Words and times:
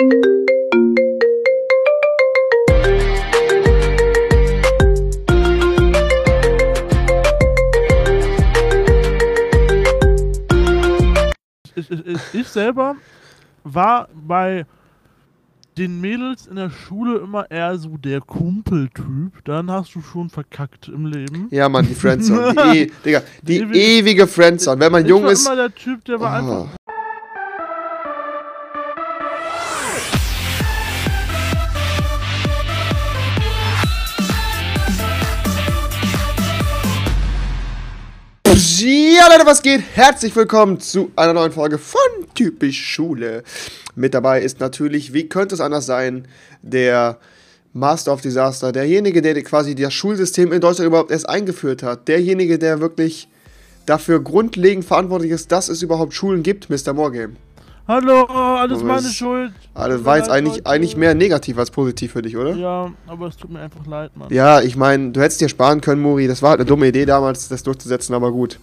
Ich, 0.00 0.06
ich, 11.90 12.06
ich, 12.06 12.20
ich 12.34 12.48
selber 12.48 12.94
war 13.64 14.08
bei 14.14 14.66
den 15.76 16.00
Mädels 16.00 16.46
in 16.46 16.54
der 16.56 16.70
Schule 16.70 17.18
immer 17.18 17.50
eher 17.50 17.76
so 17.78 17.96
der 17.96 18.20
Kumpeltyp. 18.20 19.44
Dann 19.44 19.70
hast 19.70 19.94
du 19.96 20.00
schon 20.00 20.28
verkackt 20.30 20.86
im 20.88 21.06
Leben. 21.06 21.48
Ja, 21.50 21.68
Mann, 21.68 21.86
die 21.86 21.94
Friendzone. 21.94 22.54
Die, 22.72 22.78
e 22.78 22.90
Digga, 23.04 23.22
die, 23.42 23.46
Die 23.46 23.58
ewige- 23.60 23.78
ewige 23.78 24.26
Friendzone. 24.28 24.80
Wenn 24.80 24.92
man 24.92 25.02
ich 25.02 25.08
jung 25.08 25.24
war 25.24 25.32
ist. 25.32 25.46
immer 25.46 25.56
der 25.56 25.74
Typ, 25.74 26.04
der 26.04 26.20
war 26.20 26.32
einfach 26.34 26.66
Ja, 38.80 39.26
Leute, 39.32 39.44
was 39.44 39.62
geht? 39.62 39.82
Herzlich 39.94 40.36
willkommen 40.36 40.78
zu 40.78 41.10
einer 41.16 41.32
neuen 41.32 41.50
Folge 41.50 41.78
von 41.78 41.98
Typisch 42.34 42.80
Schule. 42.80 43.42
Mit 43.96 44.14
dabei 44.14 44.40
ist 44.40 44.60
natürlich, 44.60 45.12
wie 45.12 45.28
könnte 45.28 45.56
es 45.56 45.60
anders 45.60 45.84
sein, 45.86 46.28
der 46.62 47.18
Master 47.72 48.12
of 48.12 48.20
Disaster, 48.20 48.70
derjenige, 48.70 49.20
der 49.20 49.42
quasi 49.42 49.74
das 49.74 49.92
Schulsystem 49.94 50.52
in 50.52 50.60
Deutschland 50.60 50.86
überhaupt 50.86 51.10
erst 51.10 51.28
eingeführt 51.28 51.82
hat, 51.82 52.06
derjenige, 52.06 52.56
der 52.56 52.80
wirklich 52.80 53.28
dafür 53.84 54.22
grundlegend 54.22 54.84
verantwortlich 54.84 55.32
ist, 55.32 55.50
dass 55.50 55.68
es 55.68 55.82
überhaupt 55.82 56.14
Schulen 56.14 56.44
gibt, 56.44 56.70
Mr. 56.70 56.92
Morgame. 56.92 57.34
Hallo, 57.88 58.24
alles 58.26 58.82
meine 58.82 59.00
bist- 59.00 59.16
Schuld. 59.16 59.50
Tut 59.74 60.04
war 60.04 60.18
jetzt 60.18 60.28
eigentlich, 60.28 60.56
Leute. 60.58 60.66
eigentlich 60.66 60.94
mehr 60.94 61.14
negativ 61.14 61.56
als 61.56 61.70
positiv 61.70 62.12
für 62.12 62.20
dich, 62.20 62.36
oder? 62.36 62.54
Ja, 62.54 62.92
aber 63.06 63.28
es 63.28 63.36
tut 63.38 63.50
mir 63.50 63.60
einfach 63.60 63.86
leid, 63.86 64.14
Mann. 64.14 64.28
Ja, 64.30 64.60
ich 64.60 64.76
meine, 64.76 65.10
du 65.10 65.22
hättest 65.22 65.40
dir 65.40 65.48
sparen 65.48 65.80
können, 65.80 66.02
Muri. 66.02 66.28
Das 66.28 66.42
war 66.42 66.50
halt 66.50 66.60
eine 66.60 66.68
dumme 66.68 66.86
Idee 66.88 67.06
damals, 67.06 67.48
das 67.48 67.62
durchzusetzen, 67.62 68.14
aber 68.14 68.30
gut. 68.30 68.58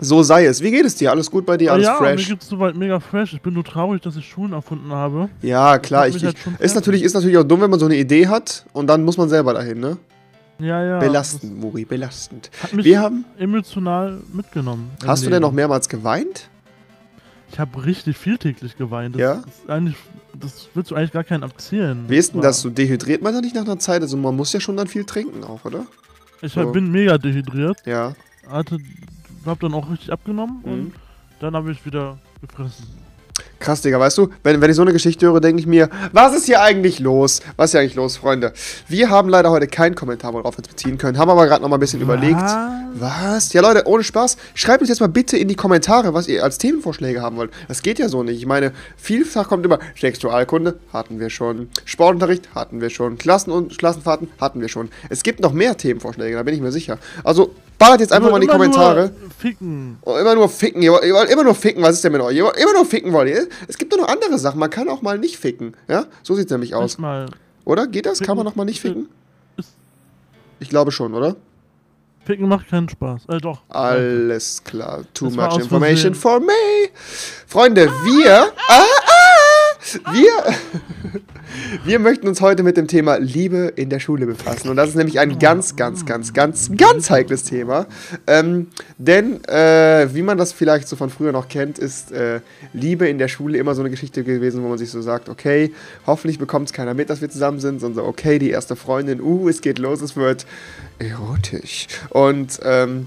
So 0.00 0.22
sei 0.22 0.46
es. 0.46 0.62
Wie 0.62 0.70
geht 0.70 0.84
es 0.86 0.94
dir? 0.94 1.10
Alles 1.10 1.30
gut 1.30 1.44
bei 1.44 1.56
dir? 1.56 1.72
Alles 1.72 1.86
ja, 1.86 1.92
mir 1.92 1.98
fresh? 1.98 2.28
geht's 2.28 2.48
soweit 2.48 2.74
mega 2.74 3.00
fresh. 3.00 3.34
Ich 3.34 3.42
bin 3.42 3.54
nur 3.54 3.64
traurig, 3.64 4.00
dass 4.02 4.16
ich 4.16 4.26
Schulen 4.26 4.52
erfunden 4.52 4.90
habe. 4.92 5.28
Ja, 5.42 5.78
klar. 5.78 6.08
Ich, 6.08 6.16
ich, 6.16 6.24
halt 6.24 6.36
ist, 6.58 6.74
natürlich, 6.74 7.02
ist 7.02 7.14
natürlich 7.14 7.36
auch 7.36 7.44
dumm, 7.44 7.60
wenn 7.60 7.70
man 7.70 7.78
so 7.78 7.86
eine 7.86 7.96
Idee 7.96 8.26
hat 8.28 8.64
und 8.72 8.86
dann 8.86 9.04
muss 9.04 9.16
man 9.18 9.28
selber 9.28 9.52
dahin, 9.54 9.78
ne? 9.80 9.98
Ja, 10.58 10.84
ja. 10.84 10.98
belastend, 10.98 11.58
Muri, 11.58 11.84
belastend. 11.86 12.50
Hat 12.62 12.72
mich 12.74 12.84
Wir 12.84 13.00
haben. 13.00 13.24
emotional 13.38 14.18
mitgenommen. 14.32 14.90
Hast 15.06 15.24
du 15.24 15.30
denn 15.30 15.40
noch 15.40 15.52
mehrmals 15.52 15.88
geweint? 15.88 16.48
Ich 17.52 17.58
habe 17.58 17.84
richtig 17.84 18.16
viel 18.16 18.38
täglich 18.38 18.76
geweint. 18.76 19.14
Das 19.14 19.20
Ja? 19.20 19.32
Ist 19.46 19.68
eigentlich, 19.68 19.96
das 20.38 20.68
willst 20.74 20.90
du 20.90 20.94
eigentlich 20.94 21.12
gar 21.12 21.24
keinen 21.24 21.42
abzählen. 21.44 22.04
Wie 22.08 22.16
ist 22.16 22.34
denn 22.34 22.42
das? 22.42 22.60
So 22.60 22.70
dehydriert 22.70 23.22
man 23.22 23.34
da 23.34 23.40
nicht 23.40 23.54
nach 23.54 23.64
einer 23.64 23.78
Zeit? 23.78 24.02
Also 24.02 24.16
man 24.16 24.36
muss 24.36 24.52
ja 24.52 24.60
schon 24.60 24.76
dann 24.76 24.86
viel 24.86 25.04
trinken 25.04 25.44
auch, 25.44 25.64
oder? 25.64 25.86
Ich 26.42 26.52
so? 26.52 26.70
bin 26.70 26.90
mega 26.90 27.18
dehydriert. 27.18 27.78
Ja. 27.86 28.14
Hatte, 28.48 28.78
hab 29.46 29.60
dann 29.60 29.74
auch 29.74 29.90
richtig 29.90 30.12
abgenommen 30.12 30.60
Mhm. 30.64 30.72
und 30.72 30.92
dann 31.40 31.54
habe 31.54 31.72
ich 31.72 31.84
wieder 31.86 32.18
gefressen. 32.40 32.86
Krass, 33.58 33.80
Digga, 33.80 33.98
weißt 33.98 34.18
du, 34.18 34.28
wenn, 34.42 34.60
wenn 34.60 34.70
ich 34.70 34.76
so 34.76 34.82
eine 34.82 34.92
Geschichte 34.92 35.26
höre, 35.26 35.40
denke 35.40 35.60
ich 35.60 35.66
mir, 35.66 35.88
was 36.12 36.34
ist 36.34 36.44
hier 36.46 36.60
eigentlich 36.62 36.98
los? 36.98 37.40
Was 37.56 37.66
ist 37.66 37.70
hier 37.72 37.80
eigentlich 37.80 37.94
los, 37.94 38.16
Freunde? 38.18 38.52
Wir 38.88 39.08
haben 39.08 39.28
leider 39.30 39.50
heute 39.50 39.66
keinen 39.66 39.94
Kommentar, 39.94 40.32
worauf 40.34 40.54
wir 40.54 40.58
uns 40.58 40.68
beziehen 40.68 40.98
können, 40.98 41.16
haben 41.16 41.30
aber 41.30 41.46
gerade 41.46 41.62
noch 41.62 41.68
mal 41.70 41.76
ein 41.76 41.80
bisschen 41.80 42.00
überlegt. 42.02 42.40
Was? 42.94 43.52
Ja, 43.52 43.62
Leute, 43.62 43.86
ohne 43.86 44.02
Spaß. 44.02 44.36
Schreibt 44.54 44.80
uns 44.80 44.88
jetzt 44.90 45.00
mal 45.00 45.08
bitte 45.08 45.36
in 45.38 45.48
die 45.48 45.54
Kommentare, 45.54 46.12
was 46.12 46.26
ihr 46.28 46.42
als 46.42 46.58
Themenvorschläge 46.58 47.22
haben 47.22 47.36
wollt. 47.36 47.50
Das 47.68 47.82
geht 47.82 47.98
ja 47.98 48.08
so 48.08 48.22
nicht. 48.22 48.38
Ich 48.38 48.46
meine, 48.46 48.72
vielfach 48.96 49.48
kommt 49.48 49.64
immer 49.64 49.78
Sexualkunde, 49.98 50.78
hatten 50.92 51.18
wir 51.20 51.30
schon. 51.30 51.68
Sportunterricht, 51.84 52.54
hatten 52.54 52.80
wir 52.80 52.90
schon. 52.90 53.16
Klassen 53.16 53.52
und 53.52 53.78
Klassenfahrten, 53.78 54.28
hatten 54.40 54.60
wir 54.60 54.68
schon. 54.68 54.90
Es 55.08 55.22
gibt 55.22 55.40
noch 55.40 55.52
mehr 55.52 55.76
Themenvorschläge, 55.76 56.36
da 56.36 56.42
bin 56.42 56.54
ich 56.54 56.60
mir 56.60 56.72
sicher. 56.72 56.98
Also, 57.24 57.54
ballert 57.80 58.00
jetzt 58.00 58.12
einfach 58.12 58.30
mal 58.30 58.36
in 58.36 58.42
die 58.42 58.46
Immer 58.46 58.52
Kommentare. 58.58 59.10
Ficken. 59.38 59.98
Oh, 60.02 60.16
immer 60.16 60.34
nur 60.36 60.48
ficken. 60.48 60.82
Ihr 60.82 60.92
wollt, 60.92 61.04
ihr 61.04 61.14
wollt 61.14 61.30
immer 61.30 61.42
nur 61.44 61.54
ficken. 61.56 61.82
Was 61.82 61.94
ist 61.96 62.04
denn 62.04 62.12
mit 62.12 62.20
euch? 62.20 62.36
Ihr 62.36 62.44
wollt 62.44 62.56
immer 62.58 62.74
nur 62.74 62.84
ficken 62.86 63.12
wollt 63.12 63.28
ihr? 63.28 63.48
Es 63.66 63.76
gibt 63.78 63.92
doch 63.92 63.98
noch 63.98 64.08
andere 64.08 64.38
Sachen. 64.38 64.60
Man 64.60 64.70
kann 64.70 64.88
auch 64.88 65.02
mal 65.02 65.18
nicht 65.18 65.38
ficken. 65.38 65.74
Ja? 65.88 66.04
So 66.22 66.34
sieht 66.34 66.46
es 66.46 66.50
nämlich 66.52 66.74
aus. 66.74 66.98
Mal. 66.98 67.26
Oder? 67.64 67.86
Geht 67.88 68.06
das? 68.06 68.20
Kann 68.20 68.36
man 68.36 68.44
Ficken- 68.46 68.52
auch 68.52 68.56
mal 68.56 68.64
nicht 68.64 68.80
ficken? 68.80 69.08
Ich 70.60 70.68
glaube 70.68 70.92
schon, 70.92 71.14
oder? 71.14 71.36
Ficken 72.24 72.46
macht 72.48 72.68
keinen 72.68 72.88
Spaß. 72.88 73.22
Äh, 73.28 73.38
doch. 73.38 73.62
Alles 73.70 74.62
klar. 74.62 75.04
Too 75.14 75.26
Das 75.26 75.34
much 75.36 75.58
information 75.58 76.14
for 76.14 76.38
me. 76.38 76.52
Freunde, 77.46 77.86
wir. 78.04 78.52
Ah, 78.68 78.82
ah, 79.06 79.09
wir. 80.12 80.54
Wir 81.84 81.98
möchten 81.98 82.28
uns 82.28 82.40
heute 82.40 82.62
mit 82.62 82.76
dem 82.76 82.86
Thema 82.86 83.16
Liebe 83.16 83.72
in 83.74 83.90
der 83.90 83.98
Schule 83.98 84.26
befassen. 84.26 84.68
Und 84.68 84.76
das 84.76 84.90
ist 84.90 84.94
nämlich 84.94 85.18
ein 85.18 85.38
ganz, 85.38 85.74
ganz, 85.74 86.06
ganz, 86.06 86.32
ganz, 86.32 86.70
ganz 86.76 87.10
heikles 87.10 87.44
Thema. 87.44 87.86
Ähm, 88.26 88.68
denn, 88.98 89.42
äh, 89.44 90.08
wie 90.12 90.22
man 90.22 90.38
das 90.38 90.52
vielleicht 90.52 90.86
so 90.86 90.96
von 90.96 91.10
früher 91.10 91.32
noch 91.32 91.48
kennt, 91.48 91.78
ist 91.78 92.12
äh, 92.12 92.40
Liebe 92.72 93.08
in 93.08 93.18
der 93.18 93.28
Schule 93.28 93.58
immer 93.58 93.74
so 93.74 93.82
eine 93.82 93.90
Geschichte 93.90 94.22
gewesen, 94.22 94.62
wo 94.62 94.68
man 94.68 94.78
sich 94.78 94.90
so 94.90 95.02
sagt, 95.02 95.28
okay, 95.28 95.72
hoffentlich 96.06 96.38
bekommt 96.38 96.68
es 96.68 96.72
keiner 96.72 96.94
mit, 96.94 97.10
dass 97.10 97.20
wir 97.20 97.30
zusammen 97.30 97.58
sind, 97.58 97.80
sondern 97.80 98.04
so, 98.04 98.08
okay, 98.08 98.38
die 98.38 98.50
erste 98.50 98.76
Freundin, 98.76 99.20
uh, 99.20 99.48
es 99.48 99.60
geht 99.60 99.78
los, 99.78 100.02
es 100.02 100.16
wird 100.16 100.46
erotisch. 100.98 101.88
Und, 102.10 102.60
ähm, 102.62 103.06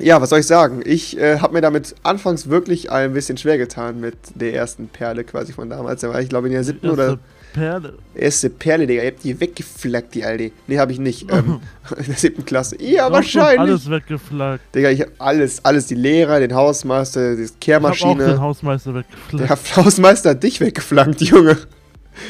ja, 0.00 0.20
was 0.20 0.30
soll 0.30 0.40
ich 0.40 0.46
sagen? 0.46 0.82
Ich 0.84 1.18
äh, 1.18 1.38
habe 1.38 1.54
mir 1.54 1.60
damit 1.60 1.94
anfangs 2.02 2.48
wirklich 2.48 2.90
ein 2.90 3.12
bisschen 3.12 3.36
schwer 3.36 3.58
getan 3.58 4.00
mit 4.00 4.16
der 4.34 4.54
ersten 4.54 4.88
Perle 4.88 5.24
quasi 5.24 5.52
von 5.52 5.68
damals. 5.70 6.00
Da 6.00 6.08
war 6.08 6.20
ich 6.20 6.28
glaube 6.28 6.48
in 6.48 6.54
der 6.54 6.64
siebten 6.64 6.86
Erste 6.86 7.02
oder 7.02 7.18
Perle. 7.52 7.94
erste 8.14 8.50
Perle, 8.50 8.86
Digga. 8.86 9.02
Ihr 9.02 9.10
habt 9.10 9.24
die 9.24 9.40
weggeflaggt, 9.40 10.14
die 10.14 10.24
Alte. 10.24 10.52
Nee, 10.66 10.78
habe 10.78 10.92
ich 10.92 10.98
nicht. 10.98 11.30
Ähm, 11.32 11.60
in 11.98 12.04
der 12.06 12.14
siebten 12.16 12.44
Klasse. 12.44 12.80
Ja, 12.80 13.06
Doch, 13.08 13.16
wahrscheinlich. 13.16 13.60
Alles 13.60 13.90
weggeflaggt. 13.90 14.74
Digga, 14.74 14.90
ich 14.90 15.00
habe 15.00 15.12
alles, 15.18 15.64
alles. 15.64 15.86
Die 15.86 15.94
Lehrer, 15.96 16.40
den 16.40 16.54
Hausmeister, 16.54 17.36
die 17.36 17.42
Ich 17.42 17.48
habe 17.74 17.88
auch 17.88 17.92
den 17.92 17.98
Kehrmaschine. 18.00 18.40
Hausmeister 18.40 18.92
Der 18.92 19.02
weggeflaggt. 19.02 19.76
Hausmeister 19.76 20.30
hat 20.30 20.42
dich 20.42 20.60
weggeflankt, 20.60 21.20
Junge. 21.22 21.56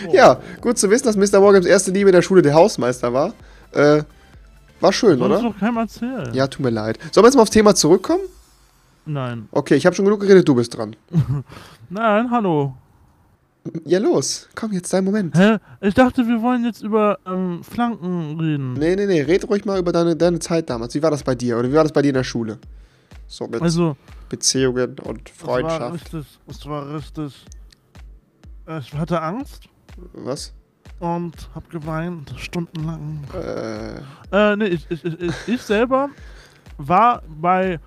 Oh. 0.07 0.15
Ja, 0.15 0.41
gut 0.61 0.79
zu 0.79 0.91
wissen, 0.91 1.05
dass 1.05 1.17
Mr. 1.17 1.41
Morgans 1.41 1.67
erste 1.67 1.91
Liebe 1.91 2.11
in 2.11 2.15
der 2.15 2.23
Schule 2.23 2.43
der 2.43 2.55
Hausmeister 2.55 3.13
war. 3.13 3.35
Äh, 3.73 4.03
war 4.81 4.93
schön, 4.93 5.19
Soll 5.19 5.31
oder? 5.31 5.43
doch 5.43 5.59
keinem 5.59 5.77
erzählen. 5.79 6.33
Ja, 6.35 6.47
tut 6.47 6.61
mir 6.65 6.71
leid. 6.71 6.99
Sollen 7.13 7.25
wir 7.25 7.29
jetzt 7.29 7.37
mal 7.37 7.43
aufs 7.43 7.51
Thema 7.51 7.75
zurückkommen? 7.75 8.23
Nein. 9.07 9.49
Okay, 9.51 9.75
ich 9.77 9.87
habe 9.87 9.97
schon 9.97 10.05
genug 10.05 10.21
geredet, 10.21 10.47
du 10.47 10.55
bist 10.55 10.77
dran. 10.77 10.95
Nein, 11.91 12.31
hallo. 12.31 12.75
Ja, 13.85 13.99
los. 13.99 14.49
Komm, 14.55 14.73
jetzt 14.73 14.93
dein 14.93 15.05
Moment. 15.05 15.37
Hä? 15.37 15.59
Ich 15.81 15.95
dachte, 15.95 16.27
wir 16.27 16.41
wollen 16.41 16.65
jetzt 16.65 16.83
über 16.83 17.19
ähm, 17.27 17.63
Flanken 17.63 18.41
reden. 18.41 18.73
Nee, 18.75 18.97
nee, 18.97 19.07
nee. 19.07 19.21
Red 19.23 19.49
ruhig 19.49 19.65
mal 19.65 19.79
über 19.79 19.93
deine, 19.93 20.17
deine 20.17 20.39
Zeit 20.39 20.71
damals. 20.71 20.95
Wie 20.95 21.03
war 21.03 21.11
das 21.11 21.23
bei 21.23 21.35
dir? 21.35 21.59
Oder 21.59 21.69
wie 21.71 21.75
war 21.75 21.83
das 21.83 21.93
bei 21.93 22.01
dir 22.03 22.09
in 22.09 22.15
der 22.15 22.25
Schule? 22.25 22.59
So 23.27 23.47
mit 23.47 23.61
Also, 23.61 23.97
Beziehungen 24.29 24.97
und 25.01 25.29
es 25.31 25.47
war 25.47 25.55
Freundschaft. 25.61 25.95
richtig, 25.95 26.27
es 26.47 26.67
war 26.67 26.95
richtig. 26.95 27.45
äh, 28.67 28.79
Ich 28.79 28.95
hatte 28.95 29.21
Angst 29.21 29.65
Was? 30.15 30.53
Und 31.01 31.35
hab 31.55 31.69
geweint, 31.71 32.33
stundenlang. 32.37 33.25
Äh, 33.35 34.01
Äh, 34.33 34.57
nee, 34.57 34.67
ich, 34.67 34.87
ich, 34.91 35.05
ich, 35.05 35.21
ich, 35.21 35.35
ich 35.49 35.61
selber 35.63 36.09
war 36.79 37.23
bei 37.41 37.81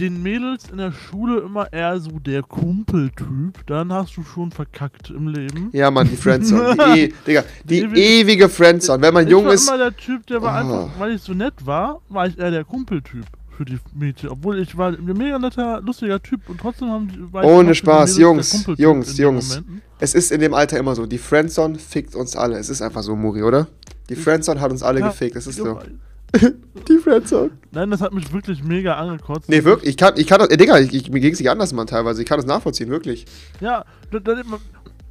den 0.00 0.22
Mädels 0.22 0.70
in 0.70 0.78
der 0.78 0.92
Schule 0.92 1.40
immer 1.40 1.72
eher 1.72 1.98
so 2.00 2.18
der 2.20 2.42
Kumpeltyp. 2.42 3.66
Dann 3.66 3.92
hast 3.92 4.16
du 4.16 4.22
schon 4.22 4.50
verkackt 4.52 5.10
im 5.10 5.26
Leben. 5.28 5.70
ja, 5.72 5.90
Mann, 5.90 6.08
die 6.08 6.16
Friendzone. 6.16 6.76
Die, 6.94 7.00
e 7.04 7.12
Digga, 7.26 7.44
die 7.64 7.66
Die 7.68 7.80
ewige- 7.82 8.00
ewige 8.00 8.48
Friendzone. 8.48 9.02
Wenn 9.02 9.14
man 9.14 9.24
ich 9.24 9.30
jung 9.30 9.44
war 9.46 9.52
ist. 9.54 9.68
immer 9.68 9.78
der 9.78 9.96
Typ, 9.96 10.26
der 10.26 10.40
war 10.42 10.54
Oh. 10.54 10.58
einfach, 10.84 10.98
weil 11.00 11.12
ich 11.12 11.22
so 11.22 11.34
nett 11.34 11.54
war, 11.66 12.00
war 12.08 12.26
ich 12.26 12.38
eher 12.38 12.50
der 12.52 12.64
Kumpeltyp 12.64 13.24
für 13.58 13.64
die 13.64 13.78
Mädchen. 13.92 14.28
Obwohl 14.28 14.60
ich 14.60 14.76
war 14.78 14.92
ein 14.92 15.04
mega 15.04 15.38
netter, 15.38 15.80
lustiger 15.82 16.22
Typ 16.22 16.48
und 16.48 16.60
trotzdem 16.60 16.90
haben 16.90 17.08
die. 17.08 17.36
Ohne 17.36 17.74
Spaß, 17.74 18.16
Jungs, 18.16 18.66
Jungs, 18.76 19.18
Jungs. 19.18 19.60
Es 19.98 20.14
ist 20.14 20.30
in 20.30 20.40
dem 20.40 20.54
Alter 20.54 20.78
immer 20.78 20.94
so. 20.94 21.06
Die 21.06 21.18
Friendzone 21.18 21.76
fickt 21.76 22.14
uns 22.14 22.36
alle. 22.36 22.56
Es 22.56 22.68
ist 22.68 22.80
einfach 22.80 23.02
so, 23.02 23.16
Muri, 23.16 23.42
oder? 23.42 23.66
Die 24.08 24.14
Friendzone 24.14 24.60
hat 24.60 24.70
uns 24.70 24.84
alle 24.84 25.00
Ja, 25.00 25.08
gefickt. 25.08 25.34
Es 25.34 25.48
ist 25.48 25.56
so. 25.56 25.78
Die 26.88 26.98
Friendzone. 26.98 27.50
Nein, 27.72 27.90
das 27.90 28.00
hat 28.00 28.12
mich 28.12 28.32
wirklich 28.32 28.62
mega 28.62 28.94
angekotzt. 28.94 29.48
Nee, 29.48 29.64
wirklich. 29.64 29.90
Ich 29.90 29.96
kann, 29.96 30.14
ich 30.16 30.26
kann 30.28 30.38
das. 30.38 30.48
Äh, 30.50 30.56
Digga, 30.56 30.78
ich, 30.78 30.94
ich, 30.94 31.10
mir 31.10 31.20
ging 31.20 31.32
es 31.32 31.40
nicht 31.40 31.50
anders, 31.50 31.72
Mann, 31.72 31.88
teilweise. 31.88 32.22
Ich 32.22 32.28
kann 32.28 32.38
das 32.38 32.46
nachvollziehen, 32.46 32.90
wirklich. 32.90 33.26
Ja, 33.60 33.84
dann, 34.12 34.22
dann, 34.22 34.44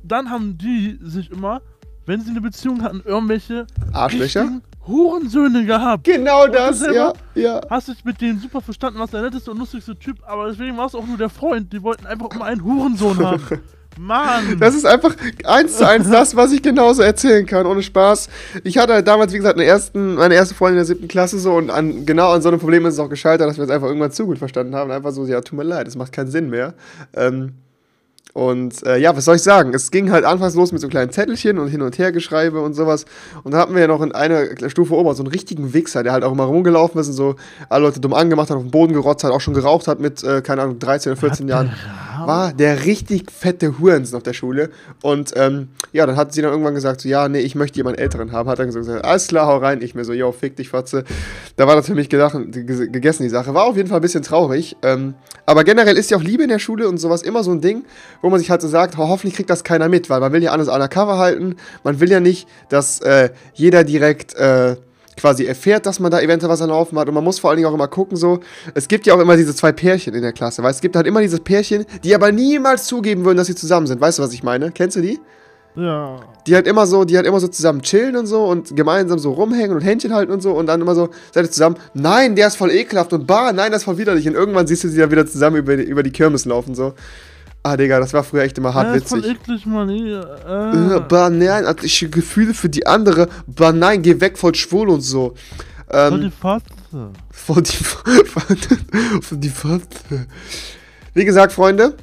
dann 0.04 0.30
haben 0.30 0.58
die 0.58 1.00
sich 1.02 1.32
immer, 1.32 1.62
wenn 2.06 2.22
sie 2.22 2.30
eine 2.30 2.40
Beziehung 2.40 2.82
hatten, 2.82 3.02
irgendwelche 3.04 3.68
Arschlöcher? 3.92 4.62
Hurensöhne 4.88 5.66
gehabt. 5.66 6.04
Genau 6.04 6.48
das, 6.48 6.82
ja, 6.82 7.14
ja. 7.36 7.62
Hast 7.70 7.90
dich 7.90 8.04
mit 8.06 8.22
denen 8.22 8.40
super 8.40 8.62
verstanden, 8.62 9.00
was 9.00 9.12
der 9.12 9.22
netteste 9.22 9.52
und 9.52 9.58
lustigste 9.58 9.98
Typ, 9.98 10.18
aber 10.26 10.48
deswegen 10.48 10.78
war 10.78 10.88
es 10.88 10.96
auch 10.96 11.06
nur 11.06 11.18
der 11.18 11.30
Freund. 11.30 11.72
Die 11.74 11.84
wollten 11.84 12.06
einfach 12.06 12.30
immer 12.34 12.46
einen 12.46 12.64
Hurensohn 12.64 13.26
haben. 13.26 13.44
Mann! 14.00 14.60
Das 14.60 14.76
ist 14.76 14.86
einfach 14.86 15.16
eins 15.44 15.78
zu 15.78 15.88
eins 15.88 16.10
das, 16.10 16.36
was 16.36 16.52
ich 16.52 16.62
genauso 16.62 17.02
erzählen 17.02 17.46
kann, 17.46 17.66
ohne 17.66 17.82
Spaß. 17.82 18.30
Ich 18.64 18.78
hatte 18.78 18.94
halt 18.94 19.08
damals, 19.08 19.34
wie 19.34 19.38
gesagt, 19.38 19.60
ersten, 19.60 20.16
meine 20.16 20.36
erste 20.36 20.56
Freundin 20.56 20.76
in 20.76 20.80
der 20.80 20.86
siebten 20.86 21.08
Klasse 21.08 21.40
so 21.40 21.56
und 21.56 21.70
an, 21.70 22.06
genau 22.06 22.32
an 22.32 22.42
so 22.42 22.50
einem 22.50 22.60
Problem 22.60 22.86
ist 22.86 22.94
es 22.96 23.00
auch 23.00 23.10
gescheitert, 23.10 23.50
dass 23.50 23.58
wir 23.58 23.64
es 23.64 23.72
einfach 23.72 23.88
irgendwann 23.88 24.12
zu 24.12 24.26
gut 24.26 24.38
verstanden 24.38 24.76
haben. 24.76 24.92
Einfach 24.92 25.12
so, 25.12 25.26
ja, 25.26 25.42
tut 25.42 25.58
mir 25.58 25.64
leid, 25.64 25.88
das 25.88 25.96
macht 25.96 26.12
keinen 26.12 26.30
Sinn 26.30 26.50
mehr. 26.50 26.74
Ähm, 27.16 27.54
und 28.38 28.86
äh, 28.86 29.00
ja, 29.00 29.18
was 29.18 29.26
soll 29.26 29.38
ich 29.38 29.42
sagen? 29.42 29.74
Es 29.74 29.90
ging 29.90 30.12
halt 30.12 30.24
anfangs 30.24 30.54
los 30.54 30.72
mit 30.72 30.80
so 30.80 30.88
kleinen 30.90 31.10
Zettelchen 31.10 31.58
und 31.58 31.70
hin 31.70 31.82
und 31.82 31.98
her 31.98 32.12
Geschreibe 32.12 32.62
und 32.62 32.76
sowas. 32.76 33.06
Und 33.44 33.56
da 33.56 33.58
hatten 33.58 33.74
wir 33.74 33.82
ja 33.82 33.88
noch 33.88 34.00
in 34.04 34.12
einer 34.12 34.46
Stufe 34.70 34.94
oben 34.94 35.12
so 35.16 35.24
einen 35.24 35.32
richtigen 35.32 35.74
Wichser, 35.74 36.04
der 36.04 36.14
halt 36.14 36.24
auch 36.24 36.34
immer 36.34 36.44
rumgelaufen 36.44 37.02
ist 37.02 37.08
und 37.08 37.14
so 37.14 37.36
alle 37.68 37.86
Leute 37.86 38.00
dumm 38.00 38.14
angemacht 38.14 38.52
hat, 38.52 38.58
auf 38.58 38.62
den 38.62 38.70
Boden 38.70 38.94
gerotzt 38.94 39.24
hat, 39.24 39.32
auch 39.32 39.42
schon 39.42 39.56
geraucht 39.56 39.88
hat 39.88 40.00
mit, 40.00 40.24
äh, 40.24 40.44
keine 40.44 40.62
Ahnung, 40.62 40.78
13 40.78 41.14
oder 41.14 41.20
14 41.20 41.48
Jahren. 41.48 41.74
War 42.28 42.52
der 42.52 42.84
richtig 42.84 43.32
fette 43.32 43.80
Hurensen 43.80 44.18
auf 44.18 44.24
der 44.24 44.34
Schule. 44.34 44.70
Und 45.02 45.32
ähm, 45.38 45.70
ja, 45.94 46.06
dann 46.06 46.18
hat 46.18 46.34
sie 46.34 46.42
dann 46.42 46.52
irgendwann 46.52 46.76
gesagt, 46.76 47.00
so, 47.00 47.08
ja, 47.08 47.30
nee, 47.30 47.40
ich 47.40 47.56
möchte 47.56 47.78
jemanden 47.78 48.02
Älteren 48.02 48.34
haben. 48.34 48.50
Hat 48.50 48.60
dann 48.60 48.70
gesagt, 48.70 49.06
alles 49.06 49.28
klar, 49.30 49.48
hau 49.48 49.58
rein. 49.58 49.82
Ich 49.82 49.96
mir 49.96 50.04
so, 50.04 50.12
yo, 50.12 50.34
fick 50.34 50.58
dich, 50.58 50.68
Fotze. 50.68 51.06
Da 51.56 51.68
war 51.68 51.78
das 51.78 51.86
für 51.86 51.96
mich 51.96 52.10
gedacht, 52.10 52.36
gegessen, 52.52 53.24
die 53.24 53.30
Sache. 53.30 53.54
War 53.54 53.64
auf 53.64 53.78
jeden 53.78 53.88
Fall 53.88 54.00
ein 54.00 54.02
bisschen 54.02 54.24
traurig. 54.24 54.76
Ähm, 54.84 55.14
aber 55.46 55.64
generell 55.64 55.96
ist 55.96 56.12
ja 56.12 56.18
auch 56.18 56.22
Liebe 56.22 56.44
in 56.44 56.50
der 56.50 56.60
Schule 56.60 56.90
und 56.90 56.98
sowas 56.98 57.22
immer 57.22 57.46
so 57.46 57.52
ein 57.52 57.62
Ding, 57.62 57.86
wo 58.22 58.30
man 58.30 58.40
sich 58.40 58.52
halt 58.52 58.62
so 58.62 58.68
sagt, 58.68 58.98
ho 58.98 59.08
hoffentlich 59.08 59.36
kriegt 59.36 59.50
das 59.50 59.64
keiner 59.64 59.88
mit, 59.88 60.10
weil 60.10 60.20
man 60.20 60.34
will 60.34 60.44
ja 60.44 60.52
alles 60.52 60.68
undercover 60.68 61.18
halten. 61.18 61.56
Man 61.86 62.02
will 62.02 62.12
ja 62.12 62.20
nicht, 62.20 62.46
dass 62.68 63.00
äh, 63.00 63.30
jeder 63.54 63.86
direkt 63.86 64.36
äh, 64.36 64.76
quasi 65.18 65.46
erfährt, 65.46 65.86
dass 65.86 66.00
man 66.00 66.12
da 66.12 66.22
eventuell 66.22 66.50
was 66.50 66.60
Laufen 66.62 66.98
hat. 66.98 67.08
Und 67.08 67.16
man 67.16 67.24
muss 67.24 67.40
vor 67.40 67.50
allen 67.50 67.58
Dingen 67.58 67.70
auch 67.70 67.74
immer 67.74 67.88
gucken, 67.88 68.16
so. 68.16 68.40
Es 68.74 68.88
gibt 68.88 69.06
ja 69.06 69.14
auch 69.14 69.20
immer 69.20 69.36
diese 69.36 69.54
zwei 69.56 69.72
Pärchen 69.72 70.14
in 70.14 70.22
der 70.22 70.34
Klasse, 70.34 70.64
weil 70.64 70.72
es 70.72 70.82
gibt 70.82 70.96
halt 70.96 71.08
immer 71.08 71.22
diese 71.22 71.40
Pärchen, 71.40 71.86
die 72.04 72.16
aber 72.16 72.32
niemals 72.32 72.86
zugeben 72.86 73.26
würden, 73.26 73.38
dass 73.38 73.48
sie 73.48 73.56
zusammen 73.56 73.88
sind. 73.88 74.00
Weißt 74.00 74.20
du, 74.20 74.24
was 74.24 74.34
ich 74.34 74.44
meine? 74.44 74.72
Kennst 74.72 74.96
du 74.96 75.02
die? 75.02 75.20
Ja. 75.76 76.20
Die 76.48 76.56
halt 76.56 76.66
immer 76.66 76.88
so, 76.88 77.06
die 77.06 77.16
halt 77.16 77.28
immer 77.28 77.40
so 77.40 77.48
zusammen 77.48 77.84
chillen 77.84 78.16
und 78.16 78.26
so 78.26 78.46
und 78.46 78.76
gemeinsam 78.76 79.20
so 79.20 79.32
rumhängen 79.34 79.76
und 79.76 79.82
Händchen 79.82 80.14
halten 80.14 80.32
und 80.32 80.42
so 80.42 80.54
und 80.54 80.66
dann 80.66 80.82
immer 80.82 80.96
so, 80.96 81.10
seid 81.32 81.46
ihr 81.46 81.52
zusammen, 81.52 81.76
nein, 81.94 82.36
der 82.36 82.48
ist 82.48 82.56
voll 82.56 82.72
ekelhaft 82.72 83.14
und 83.14 83.28
bah, 83.28 83.54
nein, 83.54 83.72
das 83.72 83.82
ist 83.82 83.86
voll 83.86 83.98
widerlich. 84.00 84.28
Und 84.28 84.34
irgendwann 84.34 84.66
siehst 84.66 84.84
du 84.84 84.90
sie 84.90 84.98
dann 84.98 85.12
wieder 85.12 85.28
zusammen 85.28 85.58
über 85.58 85.78
die, 85.78 85.84
über 85.84 86.02
die 86.02 86.12
Kirmes 86.12 86.46
laufen, 86.46 86.74
so. 86.74 86.94
Ah, 87.64 87.76
Digga, 87.76 88.00
das 88.00 88.14
war 88.14 88.24
früher 88.24 88.44
echt 88.44 88.58
immer 88.58 88.74
hart 88.74 88.88
Ja, 88.88 88.94
ist 88.96 89.10
voll 89.10 89.20
witzig. 89.24 89.38
eklig, 89.42 89.66
Mann. 89.66 89.90
Äh, 89.90 90.96
Äh, 90.96 91.00
bah, 91.02 91.30
nein, 91.30 91.66
hatte 91.66 91.86
ich 91.86 92.08
Gefühle 92.10 92.54
für 92.54 92.70
die 92.70 92.88
andere. 92.88 93.28
Bah, 93.46 93.74
nein, 93.74 94.02
geh 94.02 94.20
weg, 94.22 94.38
voll 94.38 94.56
schwul 94.56 94.90
und 94.90 95.02
so. 95.02 95.34
voll 95.90 96.20
die 96.20 96.26
Ähm, 96.28 96.32
Fotze. 96.32 97.12
voll 97.32 97.62
die, 97.64 97.84
voll 99.22 99.38
die 99.38 99.50
Fotze. 99.50 100.28
Wie 101.14 101.26
gesagt, 101.26 101.52
Freunde, 101.52 101.96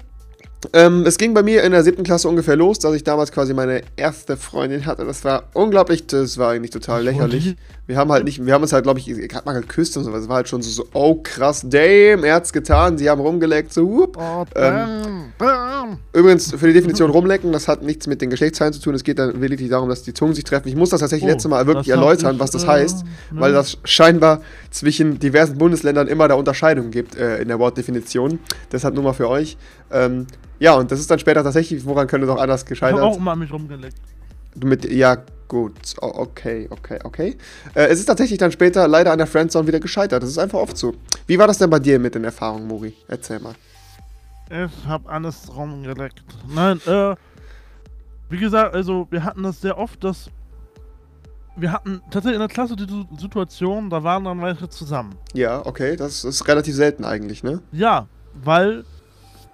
ähm, 0.72 1.04
es 1.06 1.18
ging 1.18 1.34
bei 1.34 1.42
mir 1.42 1.62
in 1.62 1.72
der 1.72 1.82
siebten 1.82 2.02
Klasse 2.04 2.28
ungefähr 2.28 2.56
los, 2.56 2.78
dass 2.78 2.94
ich 2.94 3.04
damals 3.04 3.32
quasi 3.32 3.54
meine 3.54 3.82
erste 3.96 4.36
Freundin 4.36 4.86
hatte. 4.86 5.04
Das 5.04 5.24
war 5.24 5.44
unglaublich, 5.52 6.06
das 6.06 6.38
war 6.38 6.52
eigentlich 6.52 6.70
total 6.70 7.02
lächerlich. 7.04 7.56
Wir 7.86 7.98
haben 7.98 8.10
halt 8.10 8.24
nicht, 8.24 8.44
wir 8.44 8.54
haben 8.54 8.62
uns 8.62 8.72
halt, 8.72 8.84
glaube 8.84 8.98
ich, 8.98 9.06
gerade 9.06 9.44
mal 9.44 9.52
geküsst 9.52 9.96
und 9.96 10.04
so. 10.04 10.14
Es 10.14 10.28
war 10.28 10.36
halt 10.36 10.48
schon 10.48 10.62
so, 10.62 10.70
so, 10.70 10.86
oh 10.94 11.16
krass, 11.22 11.62
damn, 11.68 12.24
er 12.24 12.36
hat's 12.36 12.52
getan. 12.52 12.96
Sie 12.96 13.10
haben 13.10 13.20
rumgeleckt, 13.20 13.72
so, 13.72 13.86
whoop. 13.86 14.16
Oh, 14.18 14.44
Ähm, 14.54 15.32
bam, 15.36 15.48
bam. 15.84 15.98
Übrigens, 16.12 16.52
für 16.54 16.66
die 16.66 16.72
Definition 16.72 17.10
rumlecken, 17.12 17.52
das 17.52 17.68
hat 17.68 17.82
nichts 17.82 18.06
mit 18.06 18.22
den 18.22 18.30
Geschlechtsteilen 18.30 18.72
zu 18.72 18.80
tun. 18.80 18.94
Es 18.94 19.04
geht 19.04 19.18
dann 19.18 19.38
lediglich 19.40 19.68
darum, 19.68 19.88
dass 19.88 20.02
die 20.02 20.14
Zungen 20.14 20.34
sich 20.34 20.44
treffen. 20.44 20.68
Ich 20.68 20.76
muss 20.76 20.90
das 20.90 21.00
tatsächlich 21.00 21.28
Oh, 21.28 21.32
letzte 21.32 21.48
Mal 21.48 21.66
wirklich 21.66 21.88
erläutern, 21.88 22.36
ich, 22.36 22.40
was 22.40 22.50
das 22.50 22.64
äh, 22.64 22.68
heißt, 22.68 23.04
ne. 23.04 23.40
weil 23.40 23.52
das 23.52 23.76
scheinbar 23.84 24.40
zwischen 24.70 25.18
diversen 25.18 25.58
Bundesländern 25.58 26.08
immer 26.08 26.26
da 26.28 26.34
Unterscheidungen 26.34 26.90
gibt 26.90 27.16
äh, 27.16 27.38
in 27.42 27.48
der 27.48 27.58
Wortdefinition. 27.58 28.38
Deshalb 28.72 28.94
nur 28.94 29.04
mal 29.04 29.12
für 29.12 29.28
euch. 29.28 29.56
Ähm, 29.90 30.26
ja, 30.58 30.74
und 30.74 30.90
das 30.90 31.00
ist 31.00 31.10
dann 31.10 31.18
später 31.18 31.42
tatsächlich, 31.42 31.84
woran 31.84 32.06
könnte 32.06 32.26
es 32.26 32.32
auch 32.32 32.40
anders 32.40 32.62
Ich 32.62 32.82
hab 32.82 32.92
auch 32.94 33.14
gescheitert? 33.14 33.28
an 33.28 33.38
mich 33.38 33.52
rumgeleckt. 33.52 33.96
Mit, 34.62 34.90
ja, 34.90 35.16
gut. 35.48 35.74
Okay, 36.00 36.68
okay, 36.70 36.98
okay. 37.02 37.36
Äh, 37.74 37.86
es 37.86 37.98
ist 37.98 38.06
tatsächlich 38.06 38.38
dann 38.38 38.52
später 38.52 38.86
leider 38.86 39.10
an 39.12 39.18
der 39.18 39.26
Friendzone 39.26 39.66
wieder 39.66 39.80
gescheitert. 39.80 40.22
Das 40.22 40.30
ist 40.30 40.38
einfach 40.38 40.60
oft 40.60 40.76
so. 40.76 40.94
Wie 41.26 41.38
war 41.38 41.46
das 41.48 41.58
denn 41.58 41.70
bei 41.70 41.80
dir 41.80 41.98
mit 41.98 42.14
den 42.14 42.24
Erfahrungen, 42.24 42.66
Mori? 42.68 42.94
Erzähl 43.08 43.40
mal. 43.40 43.54
Ich 44.50 44.86
hab 44.86 45.08
alles 45.08 45.54
rumgeleckt. 45.54 46.22
Nein, 46.48 46.80
äh, 46.86 47.16
wie 48.28 48.38
gesagt, 48.38 48.74
also 48.74 49.08
wir 49.10 49.24
hatten 49.24 49.42
das 49.42 49.60
sehr 49.60 49.76
oft, 49.76 50.04
dass 50.04 50.30
wir 51.56 51.72
hatten 51.72 52.00
tatsächlich 52.10 52.34
in 52.34 52.40
der 52.40 52.48
Klasse 52.48 52.76
die 52.76 53.06
Situation, 53.18 53.88
da 53.88 54.02
waren 54.02 54.24
dann 54.24 54.42
welche 54.42 54.68
zusammen. 54.68 55.14
Ja, 55.34 55.64
okay, 55.64 55.96
das 55.96 56.24
ist 56.24 56.46
relativ 56.48 56.74
selten 56.74 57.04
eigentlich, 57.04 57.42
ne? 57.44 57.62
Ja, 57.72 58.06
weil 58.34 58.84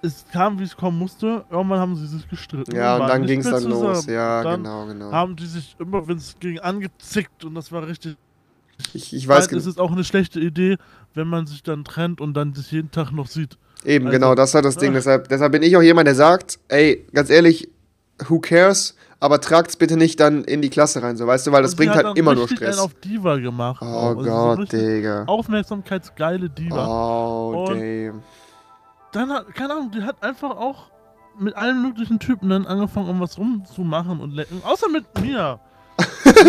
es 0.01 0.25
kam, 0.31 0.59
wie 0.59 0.63
es 0.63 0.75
kommen 0.75 0.97
musste. 0.97 1.45
Irgendwann 1.49 1.79
haben 1.79 1.95
sie 1.95 2.07
sich 2.07 2.27
gestritten. 2.27 2.75
Ja, 2.75 2.97
und 2.97 3.07
dann 3.07 3.25
ging 3.25 3.39
es 3.39 3.49
dann 3.49 3.63
los. 3.63 3.99
zusammen. 4.01 4.15
Ja, 4.15 4.43
dann 4.43 4.63
genau, 4.63 4.85
genau. 4.87 5.11
Haben 5.11 5.35
die 5.35 5.45
sich 5.45 5.75
immer, 5.79 6.07
wenn 6.07 6.17
es 6.17 6.35
ging, 6.39 6.59
angezickt 6.59 7.45
und 7.45 7.55
das 7.55 7.71
war 7.71 7.87
richtig. 7.87 8.17
Ich, 8.93 9.13
ich 9.13 9.27
weiß 9.27 9.51
Weil 9.51 9.57
es 9.59 9.67
ist 9.67 9.79
auch 9.79 9.91
eine 9.91 10.03
schlechte 10.03 10.39
Idee, 10.39 10.77
wenn 11.13 11.27
man 11.27 11.45
sich 11.45 11.61
dann 11.61 11.83
trennt 11.83 12.19
und 12.19 12.33
dann 12.33 12.53
sich 12.53 12.71
jeden 12.71 12.89
Tag 12.89 13.11
noch 13.11 13.27
sieht. 13.27 13.57
Eben, 13.85 14.07
also- 14.07 14.17
genau, 14.17 14.35
das 14.35 14.49
ist 14.49 14.55
halt 14.55 14.65
das 14.65 14.77
Ding. 14.77 14.93
Deshalb, 14.93 15.27
deshalb 15.27 15.51
bin 15.51 15.61
ich 15.63 15.75
auch 15.77 15.81
jemand, 15.81 16.07
der 16.07 16.15
sagt, 16.15 16.59
ey, 16.67 17.05
ganz 17.13 17.29
ehrlich, 17.29 17.69
who 18.27 18.39
cares? 18.39 18.95
Aber 19.19 19.39
tragt's 19.39 19.75
bitte 19.75 19.97
nicht 19.97 20.19
dann 20.19 20.43
in 20.45 20.63
die 20.63 20.69
Klasse 20.71 21.03
rein, 21.03 21.15
so 21.15 21.27
weißt 21.27 21.45
du, 21.45 21.51
weil 21.51 21.61
das 21.61 21.75
bringt 21.75 21.93
halt 21.93 22.17
immer 22.17 22.33
nur 22.33 22.47
Stress. 22.47 22.77
einen 22.77 22.79
auf 22.79 22.95
Diva 22.95 23.37
gemacht. 23.37 23.79
Oh. 23.83 23.85
Also 23.85 24.23
so 24.23 24.29
Gott, 24.31 24.59
richtig 24.61 24.79
Digga. 24.79 25.25
Aufmerksamkeitsgeile 25.25 26.49
Diva. 26.49 26.87
Oh, 26.87 27.65
Und- 27.67 27.79
damn. 27.79 28.23
Dann 29.13 29.29
hat, 29.31 29.53
keine 29.55 29.73
Ahnung, 29.73 29.91
die 29.91 30.03
hat 30.03 30.21
einfach 30.23 30.51
auch 30.51 30.89
mit 31.39 31.55
allen 31.55 31.81
möglichen 31.81 32.19
Typen 32.19 32.49
dann 32.49 32.65
angefangen, 32.65 33.09
um 33.09 33.19
was 33.19 33.37
rumzumachen 33.37 34.19
und 34.19 34.31
lecken. 34.33 34.61
Außer 34.63 34.89
mit 34.89 35.05
mir. 35.21 35.59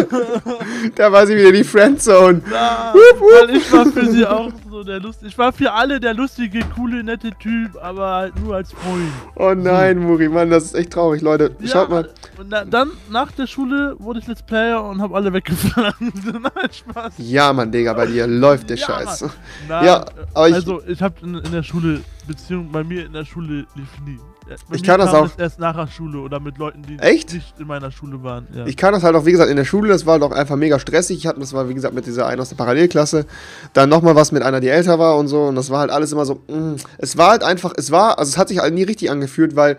Da 0.94 1.12
war 1.12 1.26
sie 1.26 1.36
wieder 1.36 1.52
die 1.52 1.64
Friendzone. 1.64 2.40
Ja, 2.50 2.94
weil 2.94 3.56
ich 3.56 3.70
war 3.72 3.84
für 3.86 4.06
sie 4.10 4.24
auch 4.26 4.50
so 4.70 4.82
der 4.82 5.00
lustige. 5.00 5.28
Ich 5.28 5.36
war 5.38 5.52
für 5.52 5.72
alle 5.72 6.00
der 6.00 6.14
lustige, 6.14 6.60
coole, 6.74 7.02
nette 7.04 7.30
Typ, 7.32 7.76
aber 7.82 8.10
halt 8.14 8.40
nur 8.42 8.56
als 8.56 8.72
Freund. 8.72 9.08
Oh 9.36 9.52
nein, 9.54 9.98
Muri, 9.98 10.28
Mann, 10.28 10.50
das 10.50 10.64
ist 10.64 10.74
echt 10.74 10.92
traurig, 10.92 11.20
Leute. 11.22 11.54
Schaut 11.66 11.90
mal. 11.90 12.08
Und 12.38 12.48
na, 12.48 12.64
dann, 12.64 12.90
nach 13.10 13.30
der 13.32 13.46
Schule, 13.46 13.96
wurde 13.98 14.20
ich 14.20 14.26
Let's 14.26 14.42
Player 14.42 14.82
und 14.82 15.00
hab 15.02 15.12
alle 15.14 15.32
weggefallen. 15.32 15.92
Nein, 16.00 16.70
Spaß. 16.72 17.14
Ja, 17.18 17.52
Mann, 17.52 17.70
Digga, 17.70 17.92
bei 17.92 18.06
dir 18.06 18.26
läuft 18.26 18.70
der 18.70 18.76
Ja, 18.78 18.86
Scheiß. 18.86 19.24
Nein, 19.68 19.84
Ja, 19.84 20.04
aber 20.34 20.48
ich- 20.48 20.54
Also, 20.54 20.82
ich 20.86 21.02
hab 21.02 21.22
in, 21.22 21.34
in 21.34 21.52
der 21.52 21.62
Schule, 21.62 22.00
Beziehung 22.26 22.70
bei 22.70 22.84
mir 22.84 23.06
in 23.06 23.12
der 23.12 23.24
Schule 23.24 23.66
lief 23.74 23.88
nie. 24.04 24.18
Äh, 24.48 24.56
Bei 24.68 24.76
Ich 24.76 24.82
kann 24.82 24.98
das 24.98 25.14
auch- 25.14 25.30
erst 25.38 25.58
nach 25.58 25.76
der 25.76 25.86
Schule 25.86 26.18
oder 26.18 26.40
mit 26.40 26.58
Leuten, 26.58 26.82
die 26.82 26.98
Echt? 26.98 27.32
nicht 27.32 27.58
in 27.58 27.66
meiner 27.66 27.90
Schule 27.90 28.22
waren. 28.22 28.46
Ja. 28.52 28.66
Ich 28.66 28.76
kann 28.76 28.92
das 28.92 29.02
halt 29.02 29.14
auch, 29.14 29.24
wie 29.24 29.32
gesagt, 29.32 29.50
in 29.50 29.56
der 29.56 29.64
Schule, 29.64 29.88
das 29.88 30.06
war 30.06 30.18
doch 30.18 30.32
einfach 30.32 30.56
mega 30.56 30.78
stressig. 30.78 31.18
Ich 31.18 31.26
hatte 31.26 31.40
das 31.40 31.52
war, 31.52 31.68
wie 31.68 31.74
gesagt, 31.74 31.94
mit 31.94 32.06
dieser 32.06 32.26
einen 32.26 32.40
aus 32.40 32.48
der 32.48 32.56
Parallelklasse. 32.56 33.26
Dann 33.72 33.88
nochmal 33.88 34.14
was 34.14 34.32
mit 34.32 34.42
einer, 34.42 34.60
die 34.60 34.68
älter 34.68 34.98
war 34.98 35.16
und 35.16 35.28
so. 35.28 35.42
Und 35.44 35.54
das 35.54 35.70
war 35.70 35.80
halt 35.80 35.90
alles 35.90 36.12
immer 36.12 36.24
so, 36.26 36.42
mm. 36.48 36.76
es 36.98 37.16
war 37.16 37.30
halt 37.30 37.42
einfach, 37.42 37.72
es 37.76 37.90
war, 37.90 38.18
also 38.18 38.30
es 38.30 38.38
hat 38.38 38.48
sich 38.48 38.58
halt 38.58 38.74
nie 38.74 38.82
richtig 38.82 39.10
angefühlt, 39.10 39.56
weil 39.56 39.76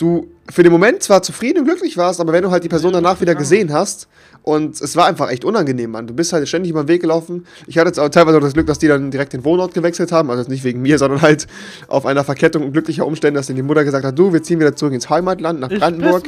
du 0.00 0.28
für 0.48 0.62
den 0.62 0.72
Moment 0.72 1.02
zwar 1.02 1.22
zufrieden 1.22 1.60
und 1.60 1.64
glücklich 1.64 1.96
warst, 1.96 2.20
aber 2.20 2.32
wenn 2.32 2.42
du 2.42 2.50
halt 2.50 2.64
die 2.64 2.68
Person 2.68 2.92
danach 2.92 3.20
wieder 3.20 3.34
gesehen 3.34 3.72
hast 3.72 4.08
und 4.42 4.80
es 4.80 4.96
war 4.96 5.06
einfach 5.06 5.30
echt 5.30 5.44
unangenehm, 5.44 5.90
Mann. 5.90 6.06
Du 6.06 6.14
bist 6.14 6.32
halt 6.32 6.48
ständig 6.48 6.70
über 6.70 6.84
den 6.84 6.88
Weg 6.88 7.02
gelaufen. 7.02 7.46
Ich 7.66 7.78
hatte 7.78 7.88
jetzt 7.88 8.00
auch 8.00 8.08
teilweise 8.08 8.38
auch 8.38 8.42
das 8.42 8.54
Glück, 8.54 8.66
dass 8.66 8.78
die 8.78 8.88
dann 8.88 9.10
direkt 9.10 9.32
den 9.32 9.44
Wohnort 9.44 9.74
gewechselt 9.74 10.12
haben, 10.12 10.30
also 10.30 10.50
nicht 10.50 10.64
wegen 10.64 10.82
mir, 10.82 10.98
sondern 10.98 11.22
halt 11.22 11.46
auf 11.88 12.06
einer 12.06 12.24
Verkettung 12.24 12.72
glücklicher 12.72 13.06
Umstände, 13.06 13.38
dass 13.38 13.46
dann 13.46 13.56
die 13.56 13.62
Mutter 13.62 13.84
gesagt 13.84 14.04
hat, 14.04 14.18
du, 14.18 14.32
wir 14.32 14.42
ziehen 14.42 14.58
wieder 14.58 14.74
zurück 14.74 14.94
ins 14.94 15.10
Heimatland, 15.10 15.60
nach 15.60 15.68
Brandenburg. 15.68 16.24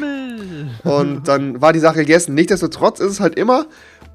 Und 0.84 1.22
dann 1.28 1.60
war 1.60 1.72
die 1.72 1.80
Sache 1.80 2.00
gegessen. 2.00 2.34
Nichtsdestotrotz 2.34 3.00
ist 3.00 3.10
es 3.10 3.20
halt 3.20 3.36
immer 3.36 3.66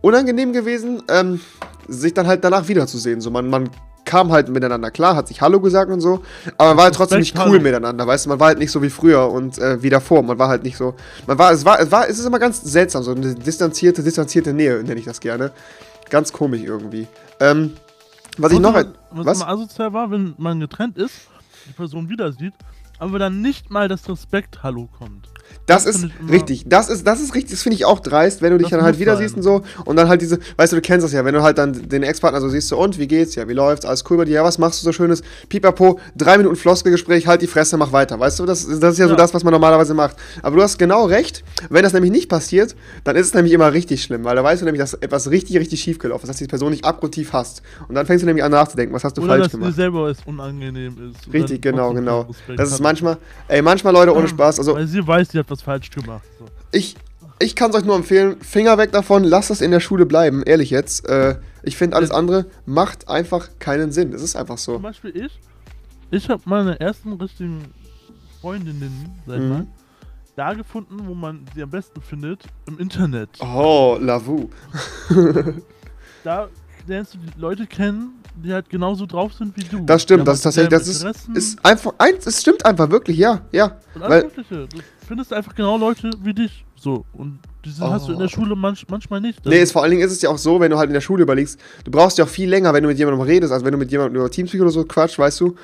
unangenehm 0.02 0.54
gewesen, 0.54 1.02
ähm, 1.10 1.42
sich 1.88 2.14
dann 2.14 2.28
halt 2.28 2.44
danach 2.44 2.68
wiederzusehen. 2.68 3.22
So, 3.22 3.32
man, 3.32 3.50
man 3.50 3.70
kam 4.08 4.32
halt 4.32 4.50
miteinander 4.50 4.90
klar, 4.90 5.16
hat 5.16 5.28
sich 5.28 5.42
Hallo 5.42 5.60
gesagt 5.60 5.92
und 5.92 6.02
so, 6.02 6.22
aber 6.58 6.70
man 6.70 6.78
war 6.78 6.84
halt 6.86 6.96
trotzdem 6.96 7.20
nicht 7.20 7.36
cool 7.36 7.44
Hallo. 7.44 7.60
miteinander, 7.60 8.08
weißt 8.08 8.26
du, 8.26 8.30
man 8.30 8.40
war 8.40 8.48
halt 8.48 8.58
nicht 8.58 8.72
so 8.72 8.82
wie 8.82 8.90
früher 8.90 9.30
und 9.30 9.60
äh, 9.60 9.84
wie 9.84 9.92
davor. 9.92 10.24
Man 10.24 10.40
war 10.40 10.48
halt 10.48 10.64
nicht 10.64 10.78
so. 10.78 10.96
Man 11.28 11.38
war, 11.38 11.52
es 11.52 11.64
war, 11.64 11.80
es 11.80 11.92
war, 11.92 12.10
es 12.10 12.18
ist 12.18 12.26
immer 12.26 12.40
ganz 12.40 12.62
seltsam, 12.62 13.04
so 13.04 13.12
eine 13.12 13.36
distanzierte, 13.36 14.02
distanzierte 14.02 14.54
Nähe, 14.54 14.82
nenne 14.84 15.00
ich 15.00 15.06
das 15.06 15.20
gerne. 15.20 15.52
Ganz 16.10 16.32
komisch 16.32 16.64
irgendwie. 16.64 17.06
Ähm, 17.40 17.74
was 18.38 18.52
ich 18.54 18.60
noch. 18.60 18.74
was, 18.74 18.86
Was? 19.12 19.26
was 19.26 19.38
immer 19.38 19.50
asozial 19.50 19.94
war, 19.94 20.10
wenn 20.10 20.34
man 20.38 20.60
getrennt 20.60 20.98
ist, 20.98 21.14
die 21.68 21.74
Person 21.74 22.08
wieder 22.10 22.32
sieht, 22.32 22.54
aber 23.00 23.20
dann 23.20 23.42
nicht 23.42 23.70
mal 23.72 23.88
das 23.88 24.08
Respekt-Hallo 24.10 24.90
kommt. 24.98 25.28
Das 25.66 25.86
Das 25.86 25.96
ist 25.96 26.08
richtig. 26.30 26.66
Das 26.68 26.90
ist, 26.90 27.08
das 27.08 27.22
ist 27.22 27.34
richtig, 27.34 27.52
das 27.52 27.64
finde 27.64 27.76
ich 27.76 27.86
auch 27.86 28.02
dreist, 28.02 28.42
wenn 28.42 28.52
du 28.52 28.58
dich 28.58 28.68
dann 28.70 28.82
halt 28.82 29.00
wieder 29.00 29.16
siehst 29.16 29.36
und 29.38 29.44
so. 29.44 29.62
Und 29.86 29.96
dann 29.96 30.10
halt 30.10 30.22
diese, 30.22 30.40
weißt 30.58 30.74
du, 30.74 30.78
du 30.78 30.82
kennst 30.82 31.06
das 31.06 31.14
ja, 31.14 31.24
wenn 31.24 31.34
du 31.34 31.42
halt 31.42 31.58
dann 31.58 31.88
den 31.88 32.04
Ex-Partner 32.04 32.42
so 32.42 32.50
siehst, 32.50 32.68
so 32.68 32.78
und, 32.78 32.98
wie 33.00 33.08
geht's? 33.08 33.36
Ja, 33.36 33.48
wie 33.48 33.54
läuft's? 33.54 33.86
Alles 33.86 34.04
cool 34.10 34.18
bei 34.18 34.26
dir? 34.26 34.34
Ja, 34.36 34.44
was 34.44 34.58
machst 34.58 34.82
du 34.82 34.86
so 34.86 34.92
Schönes? 34.92 35.22
Pipapo, 35.48 36.00
drei 36.18 36.38
Minuten 36.38 36.58
Floskelgespräch, 36.58 37.28
halt 37.28 37.42
die 37.42 37.48
Fresse, 37.48 37.78
mach 37.78 37.94
weiter. 37.94 38.20
Weißt 38.20 38.40
du, 38.40 38.46
das, 38.46 38.66
das 38.68 38.94
ist 38.94 38.98
ja 39.00 39.06
so 39.08 39.12
Ja. 39.14 39.16
das, 39.16 39.34
was 39.34 39.46
man 39.46 39.54
normalerweise 39.54 39.94
macht. 39.94 40.18
Aber 40.42 40.58
du 40.58 40.62
hast 40.62 40.78
genau 40.78 41.06
recht, 41.06 41.46
wenn 41.70 41.84
das 41.84 41.94
nämlich 41.94 42.12
nicht 42.12 42.28
passiert, 42.30 42.76
dann 43.06 43.16
ist 43.16 43.28
es 43.28 43.34
nämlich 43.34 43.54
immer 43.54 43.72
richtig 43.72 44.04
schlimm, 44.04 44.26
weil 44.26 44.36
da 44.36 44.44
weißt 44.44 44.62
du 44.62 44.66
nämlich, 44.66 44.82
dass 44.82 44.96
etwas 44.96 45.30
richtig, 45.32 45.58
richtig 45.58 45.80
schief 45.82 45.98
gelaufen 46.00 46.24
ist, 46.26 46.30
dass 46.30 46.38
die 46.38 46.48
Person 46.48 46.72
nicht 46.72 46.84
abgrundtief 46.84 47.32
hasst. 47.32 47.62
Und 47.88 47.96
dann 47.96 48.06
fängst 48.06 48.22
du 48.24 48.26
nämlich 48.26 48.44
an 48.44 48.52
nachzudenken, 48.52 48.94
was 48.94 49.04
hast 49.06 49.18
du 49.18 49.22
Oder 49.22 49.30
falsch 49.32 49.44
dass 49.44 49.52
dir 49.54 49.58
gemacht. 49.60 49.76
selber 49.76 50.10
es 50.10 50.18
unangenehm 50.26 51.12
ist. 51.12 51.34
Richtig, 51.34 51.62
genau, 51.62 51.94
genau. 51.94 52.28
Das 52.58 52.72
ist. 52.72 52.82
Manchmal, 52.88 53.18
ey, 53.48 53.62
manchmal 53.62 53.94
Leute 53.94 54.16
ohne 54.16 54.28
Spaß, 54.28 54.60
also 54.60 54.74
Weil 54.76 54.88
sie 54.88 55.06
weiß, 55.06 55.30
sie 55.30 55.40
hat 55.40 55.50
was 55.50 55.62
falsch 55.62 55.90
gemacht. 55.92 56.24
So. 56.40 56.46
ich, 56.72 56.96
ich 57.40 57.56
kann 57.56 57.70
es 57.72 57.76
euch 57.78 57.86
nur 57.86 57.96
empfehlen, 57.96 58.40
Finger 58.42 58.78
weg 58.78 58.92
davon, 58.92 59.24
lasst 59.24 59.50
das 59.50 59.62
in 59.62 59.72
der 59.72 59.80
Schule 59.80 60.06
bleiben, 60.06 60.44
ehrlich 60.44 60.70
jetzt. 60.70 61.08
Äh, 61.08 61.36
ich 61.64 61.76
finde, 61.78 61.96
alles 61.98 62.12
andere 62.12 62.46
macht 62.66 63.08
einfach 63.10 63.50
keinen 63.60 63.92
Sinn. 63.92 64.14
Es 64.14 64.22
ist 64.22 64.36
einfach 64.36 64.58
so. 64.58 64.74
Zum 64.74 64.82
Beispiel 64.84 65.16
ich. 65.16 65.40
Ich 66.10 66.30
habe 66.30 66.42
meine 66.46 66.80
ersten 66.80 67.14
richtigen 67.14 67.66
Freundinnen, 68.42 69.12
sag 69.28 69.40
Mhm. 69.40 69.50
mal, 69.50 69.68
da 70.36 70.54
gefunden, 70.54 70.98
wo 71.06 71.14
man 71.14 71.46
sie 71.56 71.64
am 71.64 71.70
besten 71.72 72.02
findet, 72.02 72.44
im 72.68 72.78
Internet. 72.80 73.30
Oh, 73.42 73.98
Lavu. 74.00 74.50
Da 76.24 76.48
lernst 76.88 77.14
du 77.14 77.18
die 77.20 77.40
Leute 77.40 77.66
kennen, 77.68 78.12
die 78.36 78.54
halt 78.54 78.70
genauso 78.70 79.06
drauf 79.06 79.34
sind 79.34 79.56
wie 79.58 79.64
du. 79.64 79.80
Das 79.86 80.02
stimmt, 80.04 80.22
Die 80.22 80.26
das 80.26 80.38
ist 80.38 80.44
tatsächlich, 80.44 80.70
das 80.70 80.88
ist, 80.88 81.06
ist 81.34 81.66
einfach, 81.66 81.94
eins, 81.98 82.26
es 82.26 82.42
stimmt 82.42 82.66
einfach 82.66 82.90
wirklich, 82.90 83.18
ja, 83.18 83.42
ja. 83.52 83.78
und 83.96 84.02
weil- 84.02 84.12
alles 84.24 84.24
Mögliche. 84.38 84.68
Du 84.68 84.78
findest 85.08 85.34
einfach 85.34 85.56
genau 85.56 85.78
Leute 85.78 86.12
wie 86.24 86.34
dich. 86.34 86.66
So. 86.76 87.06
Und 87.14 87.40
diese 87.66 87.90
hast 87.90 88.08
du 88.08 88.12
in 88.12 88.18
Oh. 88.18 88.22
der 88.22 88.28
Schule 88.30 88.56
manch, 88.56 88.86
manchmal 88.90 89.20
nicht. 89.22 89.44
Nee, 89.46 89.62
ist, 89.62 89.72
vor 89.72 89.82
allen 89.82 89.92
Dingen 89.92 90.04
ist 90.04 90.12
es 90.12 90.22
ja 90.22 90.30
auch 90.30 90.38
so, 90.38 90.60
wenn 90.60 90.70
du 90.70 90.78
halt 90.78 90.88
in 90.90 90.94
der 90.94 91.02
Schule 91.02 91.24
überlegst, 91.24 91.60
du 91.84 91.92
brauchst 91.92 92.18
ja 92.18 92.26
auch 92.26 92.30
viel 92.30 92.50
länger, 92.50 92.74
wenn 92.74 92.84
du 92.84 92.90
mit 92.90 92.98
jemandem 93.00 93.22
redest, 93.22 93.52
als 93.52 93.64
wenn 93.66 93.72
du 93.72 93.78
mit 93.78 93.90
jemandem 93.92 94.20
über 94.22 94.30
Teamspeak 94.30 94.62
oder 94.62 94.70
so 94.70 94.84
quatsch, 94.84 95.18
weißt 95.18 95.40
du, 95.40 95.56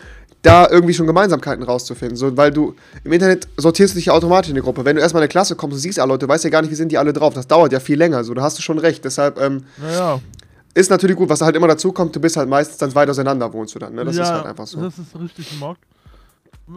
da 0.42 0.68
irgendwie 0.70 0.94
schon 0.94 1.06
Gemeinsamkeiten 1.08 1.64
rauszufinden. 1.64 2.18
So, 2.18 2.36
weil 2.36 2.52
du 2.52 2.76
im 3.04 3.12
Internet 3.14 3.48
sortierst 3.58 3.94
du 3.94 3.98
dich 3.98 4.08
ja 4.08 4.14
automatisch 4.14 4.50
in 4.50 4.56
eine 4.56 4.64
Gruppe. 4.64 4.84
Wenn 4.84 4.96
du 4.96 5.02
erstmal 5.02 5.22
in 5.22 5.26
eine 5.26 5.30
Klasse 5.30 5.56
kommst, 5.56 5.76
du 5.78 5.80
siehst 5.80 5.98
ja 6.00 6.04
Leute, 6.06 6.26
du 6.26 6.28
weißt 6.34 6.44
ja 6.44 6.50
gar 6.50 6.62
nicht, 6.62 6.72
wie 6.72 6.76
sind 6.76 6.92
die 6.92 6.98
alle 6.98 7.14
drauf. 7.14 7.34
Das 7.34 7.48
dauert 7.48 7.72
ja 7.72 7.80
viel 7.80 7.98
länger, 7.98 8.24
so, 8.24 8.34
da 8.34 8.42
hast 8.42 8.58
du 8.58 8.62
schon 8.62 8.80
recht. 8.80 9.06
Deshalb 9.06 9.40
ähm, 9.40 9.64
naja. 9.82 10.20
Ist 10.74 10.90
natürlich 10.90 11.16
gut, 11.16 11.30
was 11.30 11.42
halt 11.42 11.56
immer 11.56 11.68
dazu 11.68 11.92
kommt, 11.92 12.16
du 12.16 12.20
bist 12.20 12.38
halt 12.38 12.50
meistens 12.50 12.78
dann 12.78 12.94
weit 12.96 13.10
auseinander 13.10 13.52
wohnst 13.54 13.76
du 13.76 13.80
dann, 13.80 13.94
ne? 13.94 14.04
Das 14.06 14.16
ja, 14.16 14.24
ist 14.24 14.30
halt 14.32 14.46
einfach 14.46 14.68
so. 14.68 14.82
Das 14.82 14.98
ist 14.98 15.16
richtig 15.20 15.60
Mock. 15.60 15.78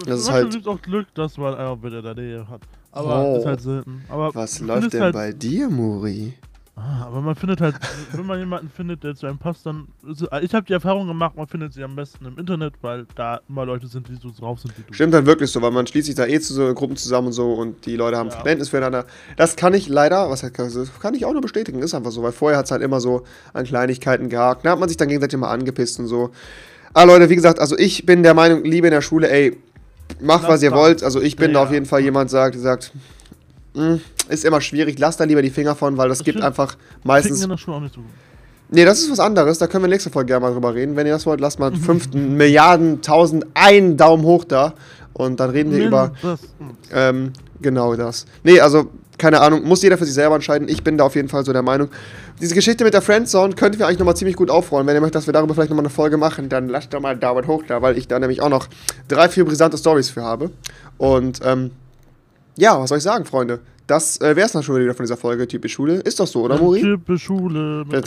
Das 0.04 0.20
ist 0.20 0.30
halt- 0.30 0.50
gibt's 0.50 0.66
auch 0.66 0.80
Glück, 0.82 1.06
dass 1.14 1.36
man 1.38 1.54
einfach 1.54 1.78
mit 1.82 1.92
in 1.92 2.02
der 2.02 2.14
Nähe 2.14 2.48
hat. 2.48 2.60
Aber 2.92 3.24
Oh. 3.24 3.38
ist 3.38 3.46
halt 3.46 3.60
selten. 3.60 4.04
Aber 4.08 4.34
Was 4.34 4.58
läuft 4.60 4.92
denn 4.94 5.02
halt, 5.02 5.12
bei 5.14 5.32
dir, 5.32 5.68
Muri? 5.68 6.34
Ah, 6.78 7.06
aber 7.06 7.22
man 7.22 7.34
findet 7.34 7.62
halt, 7.62 7.74
wenn 8.12 8.26
man 8.26 8.38
jemanden 8.38 8.68
findet, 8.68 9.02
der 9.02 9.14
zu 9.14 9.26
einem 9.26 9.38
passt, 9.38 9.64
dann. 9.64 9.88
Ich 10.42 10.52
habe 10.54 10.66
die 10.66 10.74
Erfahrung 10.74 11.06
gemacht, 11.06 11.34
man 11.34 11.46
findet 11.46 11.72
sie 11.72 11.82
am 11.82 11.96
besten 11.96 12.26
im 12.26 12.36
Internet, 12.38 12.74
weil 12.82 13.06
da 13.14 13.40
immer 13.48 13.64
Leute 13.64 13.86
sind, 13.86 14.06
die 14.08 14.14
so 14.16 14.30
drauf 14.38 14.60
sind 14.60 14.76
wie 14.76 14.82
du. 14.82 14.92
Stimmt 14.92 15.14
halt 15.14 15.24
wirklich 15.24 15.50
so, 15.50 15.62
weil 15.62 15.70
man 15.70 15.86
schließt 15.86 16.04
sich 16.04 16.14
da 16.16 16.26
eh 16.26 16.38
zu 16.38 16.52
so 16.52 16.74
Gruppen 16.74 16.96
zusammen 16.96 17.28
und 17.28 17.32
so 17.32 17.54
und 17.54 17.86
die 17.86 17.96
Leute 17.96 18.18
haben 18.18 18.26
Ja. 18.28 18.32
Verständnis 18.34 18.68
füreinander. 18.68 19.06
Das 19.38 19.56
kann 19.56 19.72
ich 19.72 19.88
leider, 19.88 20.28
was 20.28 20.42
heißt, 20.42 20.58
das 20.58 21.00
kann 21.00 21.14
ich 21.14 21.24
auch 21.24 21.32
nur 21.32 21.40
bestätigen, 21.40 21.78
ist 21.80 21.94
einfach 21.94 22.10
so, 22.10 22.22
weil 22.22 22.32
vorher 22.32 22.58
hat 22.58 22.66
es 22.66 22.70
halt 22.70 22.82
immer 22.82 23.00
so 23.00 23.22
an 23.54 23.64
Kleinigkeiten 23.64 24.28
gehakt. 24.28 24.66
Da 24.66 24.72
hat 24.72 24.78
man 24.78 24.88
sich 24.90 24.98
dann 24.98 25.08
gegenseitig 25.08 25.38
mal 25.40 25.50
angepisst 25.50 25.98
und 25.98 26.08
so. 26.08 26.30
Ah, 26.92 27.04
Leute, 27.04 27.30
wie 27.30 27.36
gesagt, 27.36 27.58
also 27.58 27.78
ich 27.78 28.04
bin 28.04 28.22
der 28.22 28.34
Meinung, 28.34 28.64
Liebe 28.64 28.86
in 28.88 28.92
der 28.92 29.00
Schule, 29.02 29.30
ey, 29.30 29.56
macht 30.20 30.46
was 30.46 30.62
ihr 30.62 30.72
wollt. 30.72 31.02
Also 31.02 31.22
ich 31.22 31.36
bin 31.36 31.54
da 31.54 31.60
Ja. 31.60 31.64
auf 31.66 31.72
jeden 31.72 31.86
Fall 31.86 32.00
jemand, 32.00 32.28
sagt, 32.28 32.54
der 32.54 32.60
sagt, 32.62 32.92
"Hm, 33.76 34.00
ist 34.28 34.44
immer 34.44 34.60
schwierig, 34.60 34.98
lasst 34.98 35.20
da 35.20 35.24
lieber 35.24 35.42
die 35.42 35.50
Finger 35.50 35.74
von, 35.76 35.96
weil 35.96 36.08
das 36.08 36.18
Das 36.18 36.24
gibt 36.24 36.34
stimmt. 36.38 36.46
einfach 36.46 36.70
Ficken 36.72 37.00
meistens. 37.04 37.42
in 37.42 37.50
der 37.50 37.56
Schule 37.58 37.76
auch 37.76 37.80
nicht 37.80 37.94
so 37.94 38.00
gut. 38.00 38.10
Nee, 38.68 38.84
das 38.84 38.98
ist 38.98 39.10
was 39.12 39.20
anderes. 39.20 39.58
Da 39.58 39.68
können 39.68 39.84
wir 39.84 39.88
nächste 39.88 40.10
Folge 40.10 40.26
gerne 40.26 40.44
mal 40.44 40.52
drüber 40.52 40.74
reden. 40.74 40.96
Wenn 40.96 41.06
ihr 41.06 41.12
das 41.12 41.24
wollt, 41.24 41.40
lasst 41.40 41.60
mal 41.60 41.72
5 41.72 42.12
Milliarden, 42.14 42.94
1000, 42.96 43.46
einen 43.54 43.96
Daumen 43.96 44.24
hoch 44.24 44.42
da. 44.44 44.74
Und 45.12 45.38
dann 45.38 45.50
reden 45.50 45.70
wir 45.70 45.86
über 45.86 46.12
Das, 46.20 46.40
hm. 46.58 46.70
ähm, 46.92 47.32
genau 47.62 47.94
das. 47.94 48.26
Nee, 48.42 48.58
also, 48.60 48.88
keine 49.18 49.40
Ahnung, 49.40 49.62
muss 49.64 49.82
jeder 49.82 49.96
für 49.96 50.04
sich 50.04 50.14
selber 50.14 50.34
entscheiden. 50.34 50.68
Ich 50.68 50.82
bin 50.82 50.98
da 50.98 51.04
auf 51.04 51.14
jeden 51.14 51.28
Fall 51.28 51.44
so 51.44 51.52
der 51.52 51.62
Meinung. 51.62 51.88
Diese 52.40 52.54
Geschichte 52.56 52.82
mit 52.84 52.92
der 52.92 53.00
Friendzone 53.02 53.54
könnten 53.54 53.78
wir 53.78 53.86
eigentlich 53.86 54.00
nochmal 54.00 54.16
ziemlich 54.16 54.36
gut 54.36 54.50
aufrollen. 54.50 54.86
Wenn 54.86 54.94
ihr 54.96 55.00
möchtet, 55.00 55.14
dass 55.14 55.26
wir 55.26 55.32
darüber 55.32 55.54
vielleicht 55.54 55.70
nochmal 55.70 55.84
eine 55.86 55.90
Folge 55.94 56.16
machen, 56.18 56.48
dann 56.48 56.68
lasst 56.68 56.92
doch 56.92 57.00
mal 57.00 57.10
einen 57.12 57.20
Daumen 57.20 57.46
hoch 57.46 57.62
da, 57.66 57.80
weil 57.82 57.96
ich 57.96 58.08
da 58.08 58.18
nämlich 58.18 58.42
auch 58.42 58.50
noch 58.50 58.66
drei, 59.08 59.28
vier 59.28 59.44
brisante 59.44 59.78
Stories 59.78 60.10
für 60.10 60.22
habe. 60.22 60.50
Und, 60.98 61.40
ähm, 61.44 61.70
ja, 62.58 62.80
was 62.80 62.88
soll 62.88 62.98
ich 62.98 63.04
sagen, 63.04 63.24
Freunde? 63.24 63.60
Das 63.86 64.20
äh, 64.20 64.34
wäre 64.34 64.46
es 64.46 64.52
dann 64.52 64.64
schon 64.64 64.80
wieder 64.80 64.94
von 64.94 65.04
dieser 65.04 65.16
Folge 65.16 65.46
Typisch 65.46 65.74
Schule. 65.74 65.94
Ist 66.00 66.18
doch 66.18 66.26
so, 66.26 66.42
oder, 66.42 66.58
Muri? 66.58 66.80
Typisch 66.80 67.22
Schule. 67.22 67.84
Oh, 67.88 68.00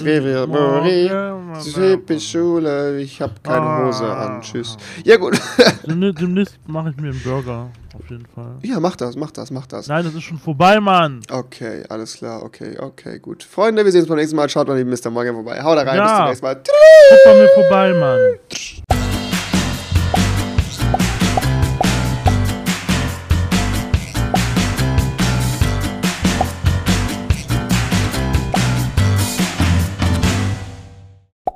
Typisch 1.74 2.32
Schule, 2.32 3.00
ich 3.00 3.22
hab 3.22 3.42
keine 3.42 3.62
Ah. 3.62 3.86
Hose 3.88 4.06
an. 4.06 4.42
Tschüss. 4.42 4.76
Ja, 5.06 5.16
gut. 5.16 5.36
Demnä- 5.88 6.12
Demnächst 6.14 6.60
mache 6.68 6.90
ich 6.90 6.98
mir 6.98 7.12
einen 7.12 7.22
Burger. 7.24 7.70
Auf 7.98 8.10
jeden 8.10 8.26
Fall. 8.26 8.58
Ja, 8.62 8.80
mach 8.82 8.98
das, 8.98 9.16
mach 9.16 9.32
das, 9.32 9.52
mach 9.52 9.68
das. 9.68 9.88
Nein, 9.88 10.04
das 10.04 10.14
ist 10.14 10.24
schon 10.24 10.38
vorbei, 10.38 10.82
Mann. 10.82 11.22
Okay, 11.32 11.84
alles 11.88 12.16
klar, 12.18 12.44
okay, 12.44 12.78
okay, 12.78 13.18
gut. 13.20 13.44
Freunde, 13.44 13.86
wir 13.86 13.92
sehen 13.94 14.02
uns 14.02 14.10
beim 14.10 14.18
nächsten 14.18 14.36
Mal. 14.36 14.50
Schaut 14.50 14.68
mal 14.68 14.76
neben 14.76 14.90
Mr. 14.90 15.10
Morgan 15.10 15.34
vorbei. 15.36 15.62
Haut 15.64 15.78
da 15.78 15.84
rein, 15.84 15.96
Ja. 15.96 16.04
bis 16.06 16.16
zum 16.18 16.26
nächsten 16.26 16.46
Mal. 16.46 16.56
Guck 17.10 17.24
bei 17.24 17.34
mir 17.36 17.48
vorbei, 17.56 17.94
Mann. 17.94 18.99